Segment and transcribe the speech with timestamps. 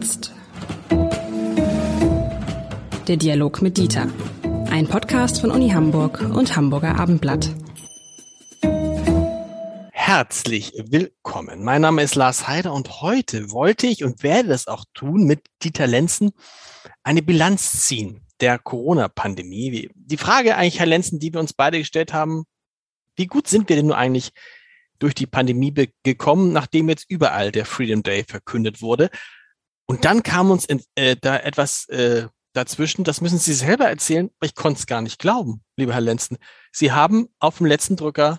[0.00, 0.32] Jetzt.
[3.06, 4.08] Der Dialog mit Dieter.
[4.70, 7.54] Ein Podcast von Uni Hamburg und Hamburger Abendblatt.
[9.92, 11.62] Herzlich willkommen.
[11.64, 15.42] Mein Name ist Lars Heider und heute wollte ich und werde das auch tun mit
[15.62, 16.30] Dieter Lenzen
[17.02, 19.90] eine Bilanz ziehen der Corona-Pandemie.
[19.94, 22.44] Die Frage eigentlich, Herr Lenzen, die wir uns beide gestellt haben,
[23.16, 24.30] wie gut sind wir denn nur eigentlich
[24.98, 25.74] durch die Pandemie
[26.04, 29.10] gekommen, nachdem jetzt überall der Freedom Day verkündet wurde?
[29.90, 34.30] Und dann kam uns in, äh, da etwas äh, dazwischen, das müssen Sie selber erzählen,
[34.38, 36.38] aber ich konnte es gar nicht glauben, lieber Herr Lenzen.
[36.70, 38.38] Sie haben auf dem letzten Drücker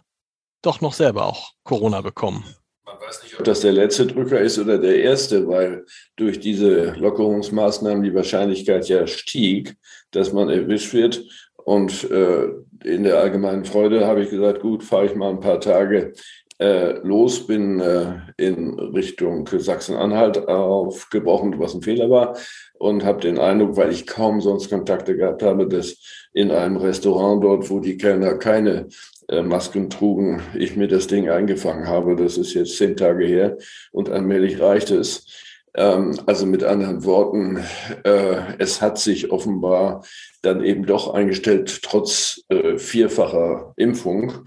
[0.62, 2.46] doch noch selber auch Corona bekommen.
[2.86, 6.94] Man weiß nicht, ob das der letzte Drücker ist oder der erste, weil durch diese
[6.94, 9.76] Lockerungsmaßnahmen die Wahrscheinlichkeit ja stieg,
[10.12, 11.22] dass man erwischt wird.
[11.58, 12.48] Und äh,
[12.86, 16.14] in der allgemeinen Freude habe ich gesagt, gut, fahre ich mal ein paar Tage
[16.62, 22.38] äh, los, bin äh, in Richtung Sachsen-Anhalt aufgebrochen, was ein Fehler war,
[22.78, 25.98] und habe den Eindruck, weil ich kaum sonst Kontakte gehabt habe, dass
[26.34, 28.90] in einem Restaurant dort, wo die Kellner keine
[29.28, 32.16] äh, Masken trugen, ich mir das Ding eingefangen habe.
[32.16, 33.58] Das ist jetzt zehn Tage her
[33.92, 35.26] und allmählich reicht es.
[35.74, 37.64] Ähm, also mit anderen Worten,
[38.04, 40.04] äh, es hat sich offenbar
[40.42, 44.46] dann eben doch eingestellt, trotz äh, vierfacher Impfung.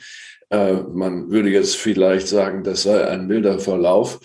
[0.50, 4.20] Äh, man würde jetzt vielleicht sagen, das sei ein milder Verlauf,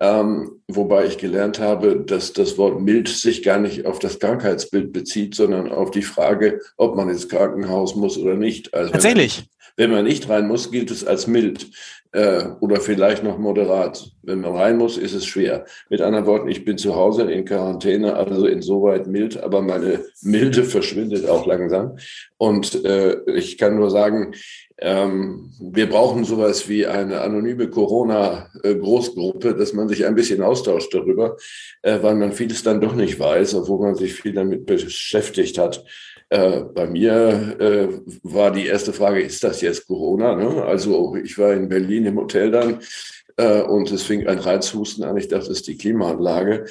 [0.00, 4.92] ähm, wobei ich gelernt habe, dass das Wort mild sich gar nicht auf das Krankheitsbild
[4.92, 8.72] bezieht, sondern auf die Frage, ob man ins Krankenhaus muss oder nicht.
[8.74, 9.44] Also Tatsächlich.
[9.76, 11.70] Wenn man nicht rein muss, gilt es als mild
[12.12, 14.10] äh, oder vielleicht noch moderat.
[14.22, 15.64] Wenn man rein muss, ist es schwer.
[15.88, 20.64] Mit anderen Worten, ich bin zu Hause in Quarantäne, also insoweit mild, aber meine Milde
[20.64, 21.96] verschwindet auch langsam.
[22.36, 24.34] Und äh, ich kann nur sagen,
[24.80, 31.36] ähm, wir brauchen sowas wie eine anonyme Corona-Großgruppe, dass man sich ein bisschen austauscht darüber,
[31.82, 35.84] äh, weil man vieles dann doch nicht weiß, obwohl man sich viel damit beschäftigt hat.
[36.30, 37.88] Äh, bei mir äh,
[38.22, 40.34] war die erste Frage, ist das jetzt Corona?
[40.34, 40.64] Ne?
[40.64, 42.78] Also ich war in Berlin im Hotel dann
[43.36, 45.16] äh, und es fing ein Reizhusten an.
[45.16, 46.66] Ich dachte, das ist die Klimaanlage.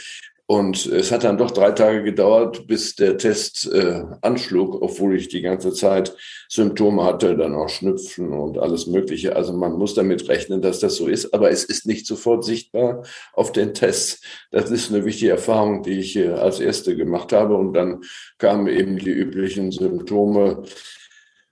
[0.52, 5.28] Und es hat dann doch drei Tage gedauert, bis der Test äh, anschlug, obwohl ich
[5.28, 6.16] die ganze Zeit
[6.48, 9.36] Symptome hatte, dann auch Schnüpfen und alles Mögliche.
[9.36, 13.04] Also man muss damit rechnen, dass das so ist, aber es ist nicht sofort sichtbar
[13.34, 14.24] auf den Tests.
[14.50, 17.56] Das ist eine wichtige Erfahrung, die ich äh, als erste gemacht habe.
[17.56, 18.02] Und dann
[18.40, 20.64] kamen eben die üblichen Symptome.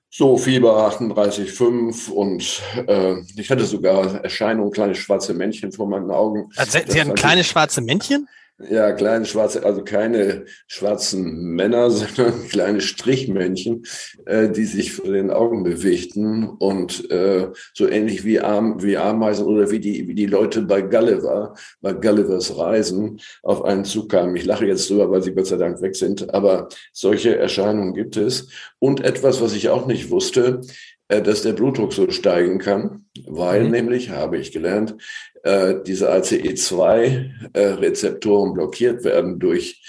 [0.09, 6.49] So, Fieber 38,5 und äh, ich hatte sogar Erscheinungen, kleine schwarze Männchen vor meinen Augen.
[6.55, 8.27] Also, Sie hatten kleine schwarze Männchen?
[8.59, 13.85] Ja, kleine schwarze, also keine schwarzen Männer, sondern kleine Strichmännchen,
[14.25, 19.45] äh, die sich vor den Augen bewegten und äh, so ähnlich wie, Am wie Ameisen
[19.45, 24.35] oder wie die, wie die Leute bei Gulliver, bei Gullivers Reisen auf einen Zug kamen.
[24.35, 28.17] Ich lache jetzt drüber, weil sie Gott sei Dank weg sind, aber solche Erscheinungen gibt
[28.17, 28.49] es.
[28.79, 30.61] Und etwas, was ich auch nicht wusste,
[31.07, 33.71] dass der Blutdruck so steigen kann, weil mhm.
[33.71, 34.97] nämlich, habe ich gelernt,
[35.43, 39.81] äh, diese ACE2-Rezeptoren äh, blockiert werden durch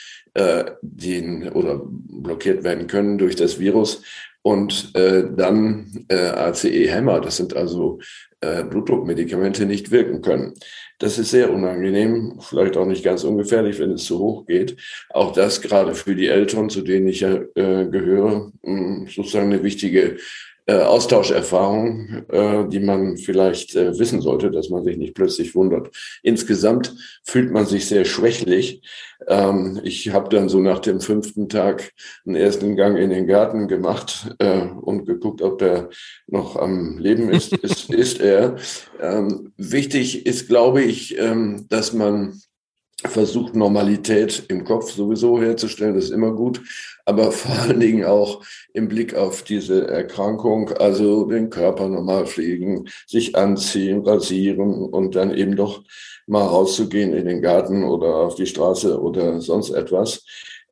[0.82, 4.02] den oder blockiert werden können durch das Virus
[4.42, 7.98] und dann ACE-Hämmer, das sind also
[8.40, 10.54] Blutdruckmedikamente, nicht wirken können.
[11.00, 14.76] Das ist sehr unangenehm, vielleicht auch nicht ganz ungefährlich, wenn es zu hoch geht.
[15.10, 18.52] Auch das gerade für die Eltern, zu denen ich ja gehöre,
[19.08, 20.18] sozusagen eine wichtige
[20.68, 25.88] äh, Austauscherfahrung, äh, die man vielleicht äh, wissen sollte, dass man sich nicht plötzlich wundert.
[26.22, 28.82] Insgesamt fühlt man sich sehr schwächlich.
[29.26, 31.92] Ähm, ich habe dann so nach dem fünften Tag
[32.26, 35.88] einen ersten Gang in den Garten gemacht äh, und geguckt, ob der
[36.26, 37.52] noch am Leben ist.
[37.62, 38.56] ist, ist er.
[39.00, 42.42] Ähm, wichtig ist, glaube ich, ähm, dass man
[43.04, 46.60] versucht, Normalität im Kopf sowieso herzustellen, das ist immer gut,
[47.04, 48.42] aber vor allen Dingen auch
[48.72, 55.34] im Blick auf diese Erkrankung, also den Körper normal pflegen, sich anziehen, rasieren und dann
[55.34, 55.84] eben doch
[56.26, 60.24] mal rauszugehen in den Garten oder auf die Straße oder sonst etwas.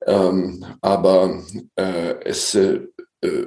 [0.07, 1.43] Ähm, aber
[1.77, 2.81] äh, es äh,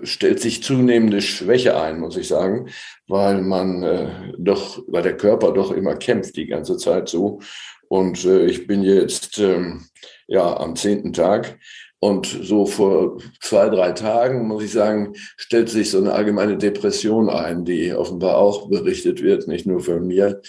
[0.04, 2.70] stellt sich zunehmende Schwäche ein, muss ich sagen,
[3.08, 7.40] weil man äh, doch, weil der Körper doch immer kämpft die ganze Zeit so
[7.90, 9.86] und äh, ich bin jetzt ähm,
[10.28, 11.60] ja am zehnten Tag
[12.02, 17.30] Und so vor zwei, drei Tagen, muss ich sagen, stellt sich so eine allgemeine Depression
[17.30, 20.42] ein, die offenbar auch berichtet wird, nicht nur von mir,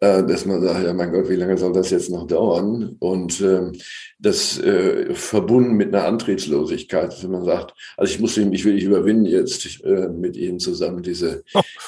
[0.00, 2.96] äh, dass man sagt, ja mein Gott, wie lange soll das jetzt noch dauern?
[3.00, 3.72] Und äh,
[4.18, 9.26] das äh, verbunden mit einer Antriebslosigkeit, wenn man sagt, also ich muss mich wirklich überwinden,
[9.26, 11.44] jetzt äh, mit Ihnen zusammen diese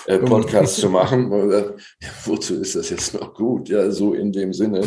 [0.06, 1.30] äh, Podcasts zu machen.
[1.50, 3.70] Sagt, ja, wozu ist das jetzt noch gut?
[3.70, 4.82] Ja, so in dem Sinne.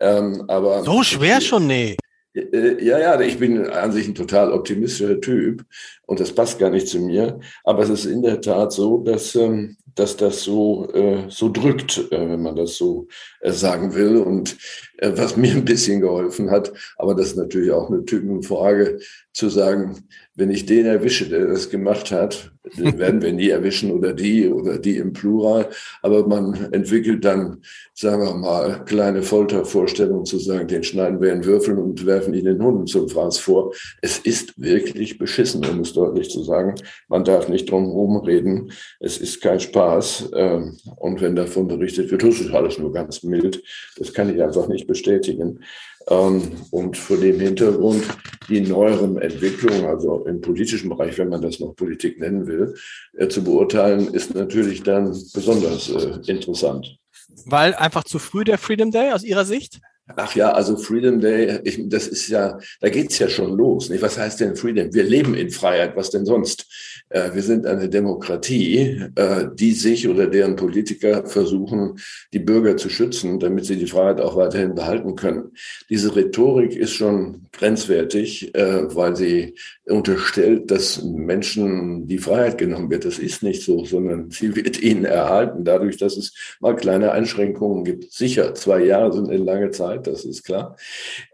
[0.00, 1.96] Ähm, aber so schwer schon, nee.
[2.36, 5.64] Äh, ja, ja, ich bin an sich ein total optimistischer Typ
[6.06, 7.40] und das passt gar nicht zu mir.
[7.64, 12.12] Aber es ist in der Tat so, dass, ähm, dass das so, äh, so drückt,
[12.12, 13.08] äh, wenn man das so
[13.42, 14.18] sagen will.
[14.18, 14.56] Und
[15.00, 18.98] was mir ein bisschen geholfen hat, aber das ist natürlich auch eine Typenfrage,
[19.36, 19.96] zu sagen,
[20.34, 24.48] wenn ich den erwische, der das gemacht hat, den werden wir nie erwischen oder die
[24.48, 25.68] oder die im Plural.
[26.02, 27.62] Aber man entwickelt dann,
[27.94, 32.46] sagen wir mal, kleine Foltervorstellungen zu sagen, den schneiden wir in Würfeln und werfen ihn
[32.46, 33.72] den Hunden zum Fraß vor.
[34.00, 36.74] Es ist wirklich beschissen, um es deutlich zu sagen.
[37.08, 38.72] Man darf nicht drum herum reden.
[39.00, 40.30] Es ist kein Spaß.
[40.34, 43.62] Ähm, und wenn davon berichtet wird, das ist alles nur ganz mild.
[43.96, 45.60] Das kann ich einfach nicht bestätigen.
[46.08, 48.04] Ähm, und vor dem Hintergrund
[48.48, 52.74] die neueren Entwicklungen, also im politischen Bereich, wenn man das noch Politik nennen will,
[53.14, 56.98] äh, zu beurteilen, ist natürlich dann besonders äh, interessant.
[57.44, 59.80] Weil einfach zu früh der Freedom Day aus Ihrer Sicht?
[60.14, 63.90] Ach ja, also Freedom Day, ich, das ist ja, da geht's ja schon los.
[63.90, 64.02] Nicht?
[64.02, 64.94] Was heißt denn Freedom?
[64.94, 66.66] Wir leben in Freiheit, was denn sonst?
[67.08, 71.98] Äh, wir sind eine Demokratie, äh, die sich oder deren Politiker versuchen,
[72.32, 75.52] die Bürger zu schützen, damit sie die Freiheit auch weiterhin behalten können.
[75.90, 79.54] Diese Rhetorik ist schon grenzwertig, äh, weil sie
[79.86, 83.04] unterstellt, dass Menschen die Freiheit genommen wird.
[83.04, 87.84] Das ist nicht so, sondern sie wird ihnen erhalten, dadurch, dass es mal kleine Einschränkungen
[87.84, 88.12] gibt.
[88.12, 90.76] Sicher, zwei Jahre sind eine lange Zeit, das ist klar.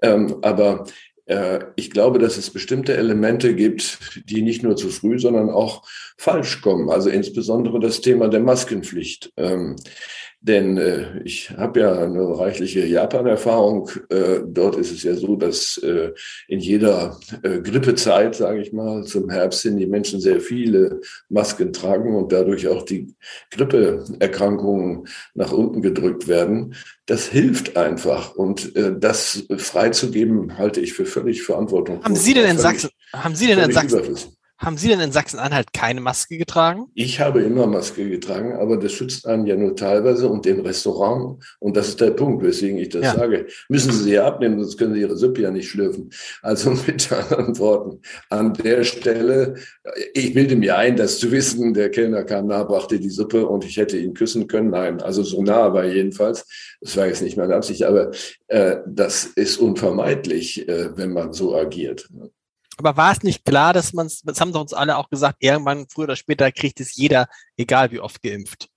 [0.03, 0.87] Ähm, aber
[1.27, 5.87] äh, ich glaube, dass es bestimmte Elemente gibt, die nicht nur zu früh, sondern auch
[6.17, 6.91] falsch kommen.
[6.91, 9.33] Also insbesondere das Thema der Maskenpflicht.
[10.45, 13.89] Denn äh, ich habe ja eine reichliche Japan-Erfahrung.
[14.09, 16.11] Äh, dort ist es ja so, dass äh,
[16.49, 21.73] in jeder äh, Grippezeit, sage ich mal, zum Herbst hin die Menschen sehr viele Masken
[21.73, 23.15] tragen und dadurch auch die
[23.53, 26.75] Grippeerkrankungen nach unten gedrückt werden.
[27.07, 32.05] Das hilft einfach und äh, das freizugeben halte ich für völlig verantwortungslos.
[32.05, 32.91] Haben Sie denn in Sachsen?
[33.13, 34.35] Haben Sie denn in Sachsen?
[34.63, 36.87] Haben Sie denn in Sachsen-Anhalt keine Maske getragen?
[36.95, 41.43] Ich habe immer Maske getragen, aber das schützt einen ja nur teilweise und im Restaurant,
[41.59, 43.15] und das ist der Punkt, weswegen ich das ja.
[43.17, 46.11] sage, müssen Sie sie abnehmen, sonst können Sie Ihre Suppe ja nicht schlürfen.
[46.43, 48.01] Also mit anderen Worten,
[48.31, 49.57] an der Stelle,
[50.15, 53.65] ich bilde mir ein, das zu wissen, der Kellner kam nah, brachte die Suppe und
[53.65, 54.71] ich hätte ihn küssen können.
[54.71, 56.47] Nein, also so nah aber jedenfalls.
[56.81, 58.13] Das war jetzt nicht meine Absicht, aber
[58.47, 62.09] äh, das ist unvermeidlich, äh, wenn man so agiert.
[62.79, 65.37] Aber war es nicht klar, dass man es, das haben doch uns alle auch gesagt,
[65.41, 68.69] irgendwann früher oder später kriegt es jeder, egal wie oft geimpft.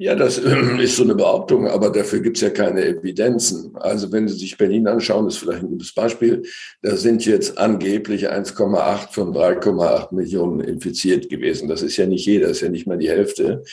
[0.00, 0.38] Ja, das
[0.80, 3.76] ist so eine Behauptung, aber dafür gibt es ja keine Evidenzen.
[3.76, 6.42] Also wenn Sie sich Berlin anschauen, ist vielleicht ein gutes Beispiel.
[6.82, 11.68] Da sind jetzt angeblich 1,8 von 3,8 Millionen infiziert gewesen.
[11.68, 13.64] Das ist ja nicht jeder, das ist ja nicht mal die Hälfte.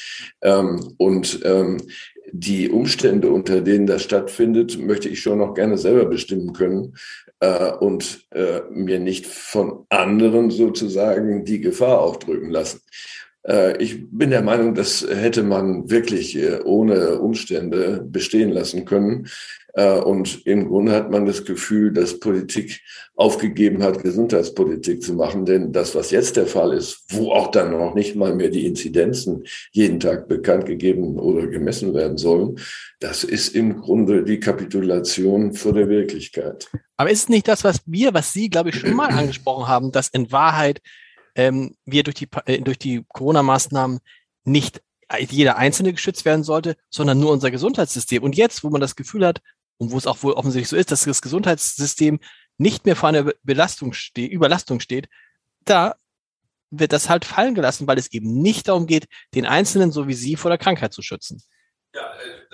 [0.42, 1.78] Ähm, und ähm,
[2.32, 6.96] die Umstände, unter denen das stattfindet, möchte ich schon noch gerne selber bestimmen können
[7.40, 12.82] äh, und äh, mir nicht von anderen sozusagen die Gefahr aufdrücken lassen.
[13.48, 19.28] Äh, ich bin der Meinung, das hätte man wirklich äh, ohne Umstände bestehen lassen können.
[19.74, 22.82] Äh, und im Grunde hat man das Gefühl, dass Politik
[23.16, 25.46] aufgegeben hat, Gesundheitspolitik zu machen.
[25.46, 28.66] Denn das, was jetzt der Fall ist, wo auch dann noch nicht mal mehr die
[28.66, 32.58] Inzidenzen jeden Tag bekannt gegeben oder gemessen werden sollen,
[33.00, 36.70] das ist im Grunde die Kapitulation vor der Wirklichkeit.
[36.98, 39.92] Aber ist es nicht das, was wir, was Sie, glaube ich, schon mal angesprochen haben,
[39.92, 40.82] dass in Wahrheit
[41.36, 44.00] ähm, wir durch die, äh, durch die Corona-Maßnahmen
[44.44, 44.82] nicht
[45.30, 48.24] jeder Einzelne geschützt werden sollte, sondern nur unser Gesundheitssystem.
[48.24, 49.42] Und jetzt, wo man das Gefühl hat,
[49.78, 52.20] und wo es auch wohl offensichtlich so ist, dass das Gesundheitssystem
[52.58, 55.10] nicht mehr vor einer Belastung steht, Überlastung steht,
[55.66, 55.96] da
[56.72, 60.14] wird das halt fallen gelassen, weil es eben nicht darum geht, den Einzelnen so wie
[60.14, 61.44] Sie vor der Krankheit zu schützen.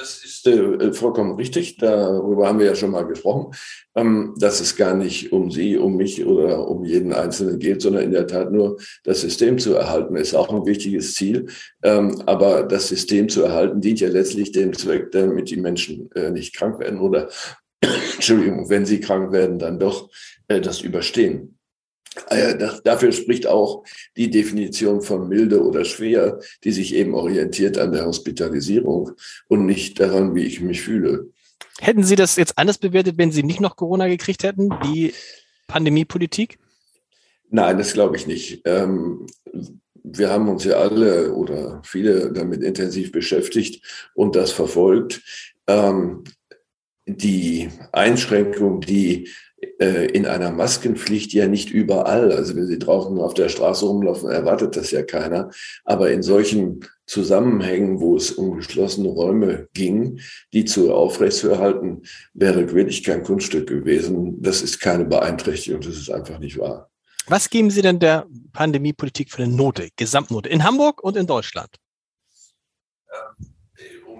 [0.01, 1.77] Äh, das ist äh, vollkommen richtig.
[1.77, 3.53] Darüber haben wir ja schon mal gesprochen,
[3.95, 8.03] ähm, dass es gar nicht um Sie, um mich oder um jeden Einzelnen geht, sondern
[8.03, 11.47] in der Tat nur das System zu erhalten, ist auch ein wichtiges Ziel.
[11.83, 16.31] Ähm, aber das System zu erhalten dient ja letztlich dem Zweck, damit die Menschen äh,
[16.31, 17.29] nicht krank werden oder,
[18.15, 20.09] Entschuldigung, wenn sie krank werden, dann doch
[20.47, 21.57] äh, das überstehen.
[22.29, 23.83] Äh, das, dafür spricht auch
[24.17, 29.11] die Definition von milde oder schwer, die sich eben orientiert an der Hospitalisierung
[29.47, 31.29] und nicht daran, wie ich mich fühle.
[31.79, 34.69] Hätten Sie das jetzt anders bewertet, wenn Sie nicht noch Corona gekriegt hätten?
[34.85, 35.13] Die
[35.67, 36.59] Pandemiepolitik?
[37.49, 38.61] Nein, das glaube ich nicht.
[38.65, 39.25] Ähm,
[40.03, 45.21] wir haben uns ja alle oder viele damit intensiv beschäftigt und das verfolgt.
[45.67, 46.23] Ähm,
[47.05, 49.29] die Einschränkung, die
[49.77, 54.75] in einer Maskenpflicht ja nicht überall, also wenn Sie draußen auf der Straße rumlaufen, erwartet
[54.75, 55.51] das ja keiner,
[55.85, 60.19] aber in solchen Zusammenhängen, wo es um geschlossene Räume ging,
[60.53, 62.03] die zu aufrechtzuerhalten,
[62.33, 64.41] wäre wirklich kein Kunststück gewesen.
[64.41, 66.89] Das ist keine Beeinträchtigung, das ist einfach nicht wahr.
[67.27, 71.69] Was geben Sie denn der Pandemiepolitik für eine Note, Gesamtnote, in Hamburg und in Deutschland?
[73.37, 73.50] Um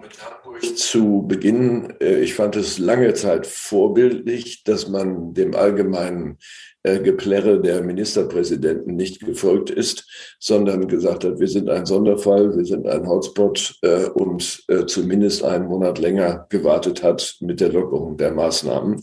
[0.01, 6.37] mit Hamburg zu beginnen, äh, ich fand es lange Zeit vorbildlich, dass man dem allgemeinen
[6.83, 12.65] äh, Geplärre der Ministerpräsidenten nicht gefolgt ist, sondern gesagt hat, wir sind ein Sonderfall, wir
[12.65, 18.31] sind ein Hotspot äh, und zumindest einen Monat länger gewartet hat mit der Lockerung der
[18.31, 19.01] Maßnahmen.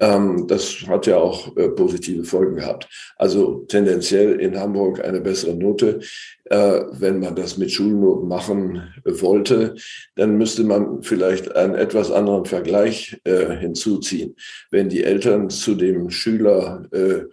[0.00, 2.88] Ähm, das hat ja auch äh, positive Folgen gehabt.
[3.16, 6.00] Also tendenziell in Hamburg eine bessere Note.
[6.46, 9.74] Äh, wenn man das mit Schulnoten machen wollte,
[10.16, 14.34] dann müsste man vielleicht einen etwas anderen Vergleich äh, hinzuziehen.
[14.70, 17.24] Wenn die Eltern zu dem Schüler äh,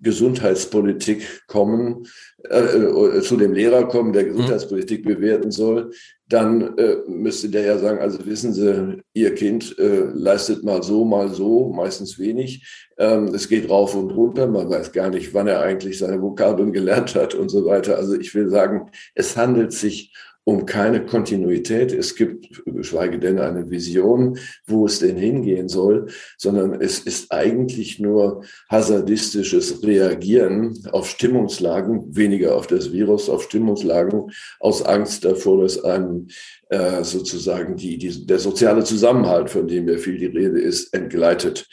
[0.00, 2.06] Gesundheitspolitik kommen,
[2.50, 4.32] äh, äh, zu dem Lehrer kommen, der mhm.
[4.32, 5.90] Gesundheitspolitik bewerten soll,
[6.28, 11.04] dann äh, müsste der ja sagen, also wissen Sie, Ihr Kind äh, leistet mal so,
[11.04, 12.86] mal so, meistens wenig.
[12.98, 16.72] Ähm, es geht rauf und runter, man weiß gar nicht, wann er eigentlich seine Vokabeln
[16.72, 17.96] gelernt hat und so weiter.
[17.96, 20.14] Also ich will sagen, es handelt sich
[20.48, 21.92] um keine Kontinuität.
[21.92, 26.06] Es gibt, geschweige denn, eine Vision, wo es denn hingehen soll,
[26.38, 34.30] sondern es ist eigentlich nur hazardistisches Reagieren auf Stimmungslagen, weniger auf das Virus, auf Stimmungslagen
[34.60, 36.28] aus Angst davor, dass einem
[36.68, 41.66] äh, sozusagen die, die, der soziale Zusammenhalt, von dem ja viel die Rede ist, entgleitet.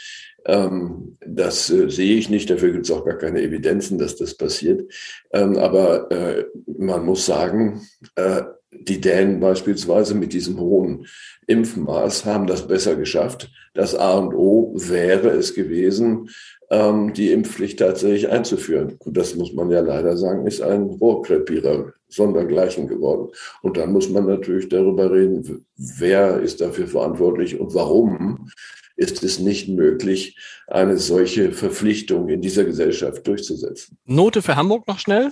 [0.45, 4.35] Ähm, das äh, sehe ich nicht, dafür gibt es auch gar keine Evidenzen, dass das
[4.35, 4.91] passiert.
[5.31, 8.41] Ähm, aber äh, man muss sagen, äh,
[8.81, 11.07] die Dänen beispielsweise mit diesem hohen
[11.47, 13.51] Impfmaß haben das besser geschafft.
[13.73, 16.29] Das A und O wäre es gewesen,
[16.69, 18.95] ähm, die Impfpflicht tatsächlich einzuführen.
[18.99, 23.29] Und das muss man ja leider sagen, ist ein Rohrkrepierer sondergleichen geworden.
[23.61, 28.49] Und dann muss man natürlich darüber reden, wer ist dafür verantwortlich und warum
[28.95, 30.37] ist es nicht möglich,
[30.67, 33.97] eine solche Verpflichtung in dieser Gesellschaft durchzusetzen.
[34.05, 35.31] Note für Hamburg noch schnell?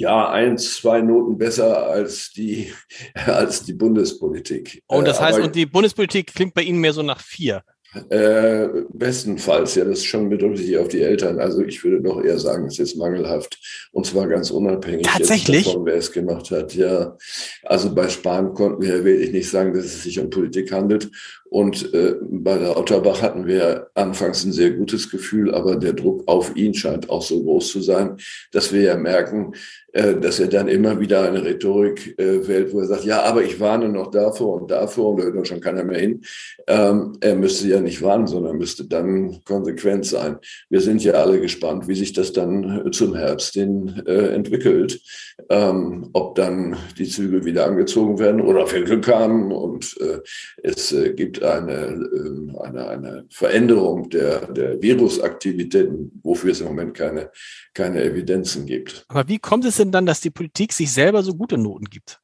[0.00, 2.72] Ja, ein, zwei Noten besser als die,
[3.26, 4.82] als die Bundespolitik.
[4.86, 7.62] Und das heißt, Aber, und die Bundespolitik klingt bei Ihnen mehr so nach vier?
[8.08, 11.38] Äh, bestenfalls, ja, das ist schon bedeutet auf die Eltern.
[11.38, 13.58] Also ich würde doch eher sagen, es ist mangelhaft.
[13.92, 15.64] Und zwar ganz unabhängig Tatsächlich?
[15.64, 16.74] davon, wer es gemacht hat.
[16.74, 17.18] Ja,
[17.64, 21.10] also bei Spahn konnten wir wirklich nicht sagen, dass es sich um Politik handelt.
[21.50, 26.22] Und äh, bei der Otterbach hatten wir anfangs ein sehr gutes Gefühl, aber der Druck
[26.26, 28.16] auf ihn scheint auch so groß zu sein,
[28.52, 29.54] dass wir ja merken,
[29.92, 33.42] äh, dass er dann immer wieder eine Rhetorik äh, wählt, wo er sagt, ja, aber
[33.42, 36.22] ich warne noch davor und davor und da hört schon keiner mehr hin.
[36.68, 40.38] Ähm, er müsste ja nicht warnen, sondern müsste dann konsequent sein.
[40.68, 45.00] Wir sind ja alle gespannt, wie sich das dann zum Herbst hin äh, entwickelt.
[45.48, 50.18] Ähm, ob dann die Zügel wieder angezogen werden oder wir Glück haben und äh,
[50.62, 56.94] es äh, gibt eine, ähm, eine, eine Veränderung der, der Virusaktivitäten, wofür es im Moment
[56.94, 57.30] keine,
[57.74, 59.04] keine Evidenzen gibt.
[59.08, 62.20] Aber wie kommt es denn dann, dass die Politik sich selber so gute Noten gibt?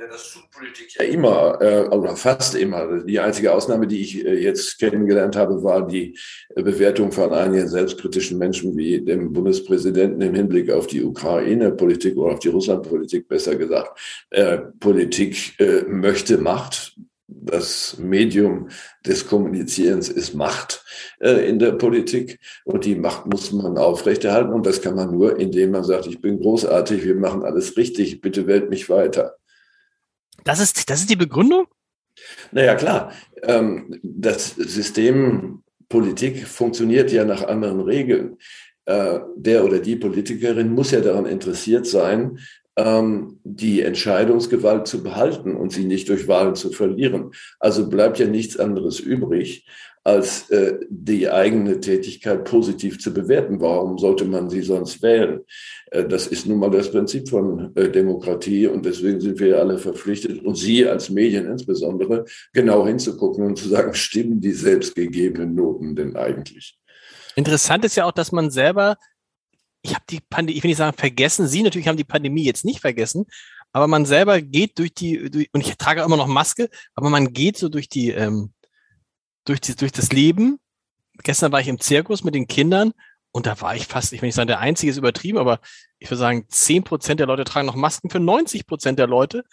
[0.00, 3.02] Ja, das tut Politik ja immer, äh, oder fast immer.
[3.02, 6.16] Die einzige Ausnahme, die ich äh, jetzt kennengelernt habe, war die
[6.54, 12.34] äh, Bewertung von einigen selbstkritischen Menschen wie dem Bundespräsidenten im Hinblick auf die Ukraine-Politik oder
[12.34, 13.98] auf die Russland-Politik, besser gesagt.
[14.30, 16.96] Äh, Politik äh, möchte Macht,
[17.48, 18.68] das Medium
[19.06, 20.84] des Kommunizierens ist Macht
[21.20, 25.38] äh, in der Politik und die Macht muss man aufrechterhalten und das kann man nur,
[25.38, 29.36] indem man sagt, ich bin großartig, wir machen alles richtig, bitte wählt mich weiter.
[30.44, 31.66] Das ist, das ist die Begründung?
[32.52, 33.12] Naja, klar.
[33.42, 38.36] Ähm, das System Politik funktioniert ja nach anderen Regeln.
[38.84, 42.38] Äh, der oder die Politikerin muss ja daran interessiert sein,
[42.78, 47.32] ähm, die Entscheidungsgewalt zu behalten und sie nicht durch Wahlen zu verlieren.
[47.58, 49.66] Also bleibt ja nichts anderes übrig,
[50.04, 53.60] als äh, die eigene Tätigkeit positiv zu bewerten.
[53.60, 55.40] Warum sollte man sie sonst wählen?
[55.90, 59.78] Äh, das ist nun mal das Prinzip von äh, Demokratie und deswegen sind wir alle
[59.78, 65.96] verpflichtet und Sie als Medien insbesondere genau hinzugucken und zu sagen, stimmen die selbstgegebenen Noten
[65.96, 66.78] denn eigentlich?
[67.34, 68.96] Interessant ist ja auch, dass man selber
[69.82, 72.64] ich habe die Pandemie, ich will nicht sagen vergessen, Sie natürlich haben die Pandemie jetzt
[72.64, 73.26] nicht vergessen,
[73.72, 77.32] aber man selber geht durch die, durch, und ich trage immer noch Maske, aber man
[77.32, 78.52] geht so durch die, ähm,
[79.44, 80.58] durch, die, durch das Leben
[81.22, 82.92] gestern war ich im Zirkus mit den Kindern
[83.30, 85.60] und da war ich fast, ich will nicht sagen, der Einzige ist übertrieben, aber
[85.98, 88.10] ich würde sagen, zehn Prozent der Leute tragen noch Masken.
[88.10, 89.44] Für 90 Prozent der Leute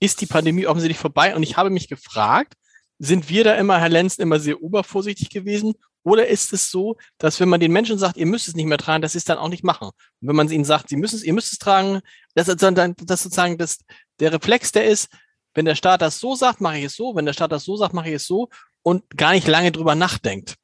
[0.00, 1.34] ist die Pandemie offensichtlich vorbei.
[1.34, 2.54] Und ich habe mich gefragt,
[2.98, 5.74] sind wir da immer, Herr Lenzen, immer sehr obervorsichtig gewesen?
[6.04, 8.78] Oder ist es so, dass wenn man den Menschen sagt, ihr müsst es nicht mehr
[8.78, 9.88] tragen, dass sie es dann auch nicht machen?
[9.88, 12.00] Und wenn man ihnen sagt, sie müssen es, ihr müsst es tragen,
[12.34, 13.78] dass, dass sozusagen das,
[14.20, 15.08] der Reflex, der ist,
[15.54, 17.76] wenn der Staat das so sagt, mache ich es so, wenn der Staat das so
[17.76, 18.50] sagt, mache ich es so
[18.82, 20.56] und gar nicht lange drüber nachdenkt.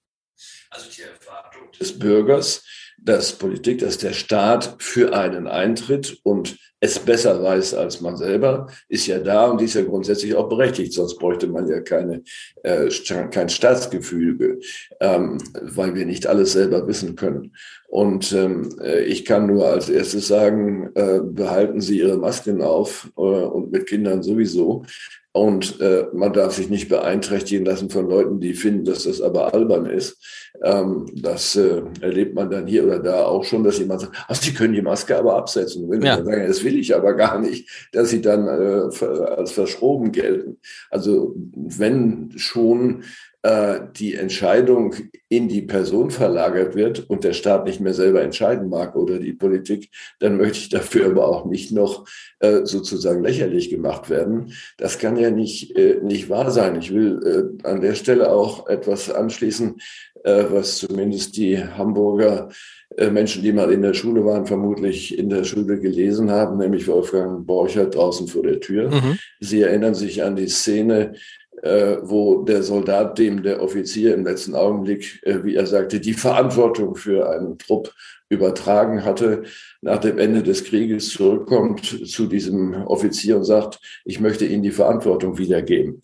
[0.69, 2.65] Also die Erwartung des Bürgers,
[3.03, 8.69] dass Politik, dass der Staat für einen eintritt und es besser weiß als man selber,
[8.89, 10.95] ist ja da und ist ja grundsätzlich auch berechtigt.
[10.95, 12.23] Sonst bräuchte man ja keine,
[12.63, 12.89] äh,
[13.31, 14.61] kein Staatsgefüge,
[15.01, 17.53] ähm, weil wir nicht alles selber wissen können.
[17.89, 23.11] Und ähm, äh, ich kann nur als erstes sagen, äh, behalten Sie Ihre Masken auf
[23.17, 24.85] äh, und mit Kindern sowieso.
[25.33, 29.55] Und äh, man darf sich nicht beeinträchtigen lassen von Leuten, die finden, dass das aber
[29.55, 30.19] albern ist.
[30.65, 34.35] Ähm, das äh, erlebt man dann hier oder da auch schon, dass jemand sagt, ach,
[34.35, 35.89] Sie können die Maske aber absetzen.
[35.89, 36.17] Wenn ja.
[36.17, 40.59] sagen, das will ich aber gar nicht, dass sie dann äh, als verschroben gelten.
[40.91, 43.05] Also wenn schon
[43.43, 44.95] äh, die Entscheidung
[45.31, 49.33] in die Person verlagert wird und der Staat nicht mehr selber entscheiden mag oder die
[49.33, 52.07] Politik, dann möchte ich dafür aber auch nicht noch
[52.41, 54.53] äh, sozusagen lächerlich gemacht werden.
[54.77, 56.79] Das kann ja nicht, äh, nicht wahr sein.
[56.79, 59.77] Ich will äh, an der Stelle auch etwas anschließen,
[60.25, 62.51] äh, was zumindest die Hamburger
[62.99, 67.47] Menschen, die mal in der Schule waren, vermutlich in der Schule gelesen haben, nämlich Wolfgang
[67.47, 68.91] Borchert draußen vor der Tür.
[68.91, 69.17] Mhm.
[69.39, 71.15] Sie erinnern sich an die Szene,
[71.63, 76.15] äh, wo der Soldat dem der Offizier im letzten Augenblick, äh, wie er sagte, die
[76.15, 77.93] Verantwortung für einen Trupp
[78.29, 79.43] übertragen hatte,
[79.83, 84.71] nach dem Ende des Krieges zurückkommt zu diesem Offizier und sagt, ich möchte Ihnen die
[84.71, 86.01] Verantwortung wiedergeben.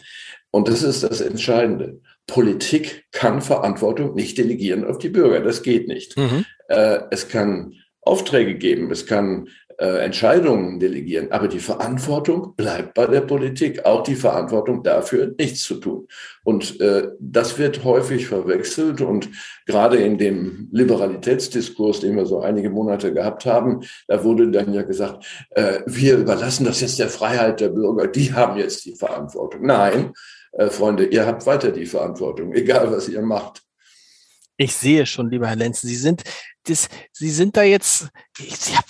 [0.50, 2.00] Und das ist das Entscheidende.
[2.26, 5.40] Politik kann Verantwortung nicht delegieren auf die Bürger.
[5.40, 6.16] Das geht nicht.
[6.16, 6.44] Mhm.
[6.68, 7.74] Äh, es kann
[8.06, 9.48] Aufträge geben, es kann
[9.78, 11.32] äh, Entscheidungen delegieren.
[11.32, 16.08] Aber die Verantwortung bleibt bei der Politik, auch die Verantwortung dafür, nichts zu tun.
[16.44, 19.28] Und äh, das wird häufig verwechselt und
[19.66, 24.82] gerade in dem Liberalitätsdiskurs, den wir so einige Monate gehabt haben, da wurde dann ja
[24.82, 29.66] gesagt, äh, wir überlassen das jetzt der Freiheit der Bürger, die haben jetzt die Verantwortung.
[29.66, 30.12] Nein,
[30.52, 33.65] äh, Freunde, ihr habt weiter die Verantwortung, egal was ihr macht.
[34.56, 36.24] Ich sehe schon, lieber Herr Lenzen, Sie sind,
[36.64, 38.86] das, Sie sind da jetzt, ich, haben,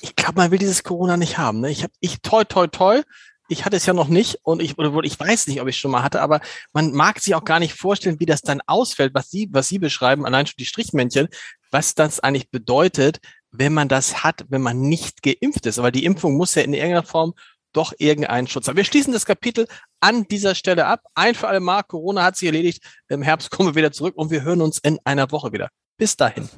[0.00, 1.60] ich glaube, man will dieses Corona nicht haben.
[1.60, 1.70] Ne?
[1.70, 3.02] Ich habe, ich toi toi toi,
[3.48, 5.90] ich hatte es ja noch nicht und ich oder ich weiß nicht, ob ich schon
[5.90, 6.40] mal hatte, aber
[6.72, 9.80] man mag sich auch gar nicht vorstellen, wie das dann ausfällt, was Sie, was Sie
[9.80, 11.28] beschreiben, allein schon die Strichmännchen,
[11.72, 13.18] was das eigentlich bedeutet,
[13.50, 15.80] wenn man das hat, wenn man nicht geimpft ist.
[15.80, 17.34] Aber die Impfung muss ja in irgendeiner Form
[17.72, 18.76] doch irgendeinen Schutz haben.
[18.76, 19.66] Wir schließen das Kapitel
[20.00, 21.04] an dieser Stelle ab.
[21.14, 22.82] Ein für alle Mal, Corona hat sich erledigt.
[23.08, 25.68] Im Herbst kommen wir wieder zurück und wir hören uns in einer Woche wieder.
[25.96, 26.48] Bis dahin.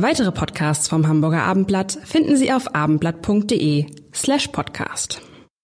[0.00, 5.20] Weitere Podcasts vom Hamburger Abendblatt finden Sie auf abendblatt.de slash podcast.